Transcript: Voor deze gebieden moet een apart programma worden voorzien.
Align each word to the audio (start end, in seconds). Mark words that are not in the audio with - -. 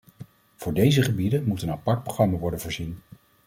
Voor 0.55 0.73
deze 0.73 1.01
gebieden 1.01 1.43
moet 1.47 1.61
een 1.61 1.71
apart 1.71 2.03
programma 2.03 2.37
worden 2.37 2.59
voorzien. 2.61 2.99